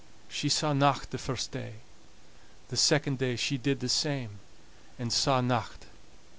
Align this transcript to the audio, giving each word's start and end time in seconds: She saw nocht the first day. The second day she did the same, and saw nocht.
She 0.27 0.49
saw 0.49 0.73
nocht 0.73 1.11
the 1.11 1.19
first 1.19 1.51
day. 1.51 1.75
The 2.69 2.75
second 2.75 3.19
day 3.19 3.35
she 3.35 3.59
did 3.59 3.81
the 3.81 3.87
same, 3.87 4.39
and 4.97 5.13
saw 5.13 5.41
nocht. 5.41 5.85